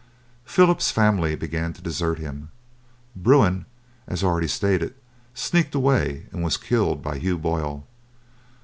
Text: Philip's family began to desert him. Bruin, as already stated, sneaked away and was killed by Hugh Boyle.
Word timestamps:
Philip's 0.45 0.89
family 0.89 1.35
began 1.35 1.73
to 1.73 1.81
desert 1.83 2.17
him. 2.17 2.49
Bruin, 3.15 3.67
as 4.07 4.23
already 4.23 4.47
stated, 4.47 4.95
sneaked 5.35 5.75
away 5.75 6.25
and 6.31 6.43
was 6.43 6.57
killed 6.57 7.03
by 7.03 7.19
Hugh 7.19 7.37
Boyle. 7.37 7.85